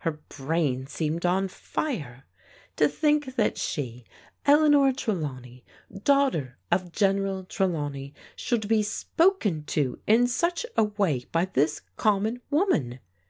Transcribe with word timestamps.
Her 0.00 0.20
brain 0.28 0.86
seemed 0.86 1.24
on 1.24 1.48
fire. 1.48 2.26
To 2.76 2.88
think 2.90 3.36
that 3.36 3.56
she, 3.56 4.04
Eleanor 4.44 4.92
Trelawney, 4.92 5.64
daughter 6.04 6.58
of 6.70 6.92
General 6.92 7.44
Trelawney, 7.44 8.12
should 8.36 8.68
be 8.68 8.82
spoken 8.82 9.64
to 9.68 9.98
in 10.06 10.26
such 10.26 10.66
a 10.76 10.84
way 10.84 11.24
by 11.32 11.46
this 11.46 11.80
common 11.96 12.42
woman. 12.50 13.00